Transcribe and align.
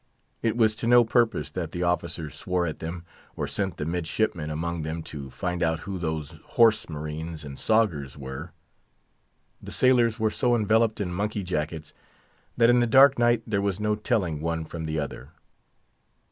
It 0.41 0.57
was 0.57 0.73
to 0.77 0.87
no 0.87 1.05
purpose 1.05 1.51
that 1.51 1.73
the 1.73 1.83
officers 1.83 2.33
swore 2.33 2.65
at 2.65 2.79
them, 2.79 3.05
or 3.35 3.45
sent 3.47 3.77
the 3.77 3.85
midshipmen 3.85 4.49
among 4.49 4.81
them 4.81 5.03
to 5.03 5.29
find 5.29 5.61
out 5.61 5.81
who 5.81 5.99
those 5.99 6.33
"horse 6.43 6.89
marines" 6.89 7.43
and 7.43 7.55
"sogers" 7.59 8.17
were. 8.17 8.51
The 9.61 9.71
sailors 9.71 10.19
were 10.19 10.31
so 10.31 10.55
enveloped 10.55 10.99
in 10.99 11.13
monkey 11.13 11.43
jackets, 11.43 11.93
that 12.57 12.71
in 12.71 12.79
the 12.79 12.87
dark 12.87 13.19
night 13.19 13.43
there 13.45 13.61
was 13.61 13.79
no 13.79 13.93
telling 13.95 14.41
one 14.41 14.65
from 14.65 14.87
the 14.87 14.99
other. 14.99 15.33